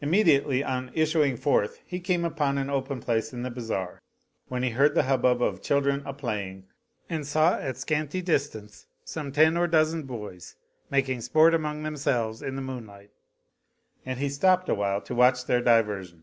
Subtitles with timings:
[0.00, 4.00] Immediately on issuing forth he came upon an open place in the Bazar
[4.48, 6.64] when he heard the hubbub of children a playing
[7.10, 10.56] and saw 9X scanty distance some ten or dozen boys
[10.88, 13.10] making sport among themselves in the moonlight;
[14.06, 16.22] and he stopped awhile to watch their diversion.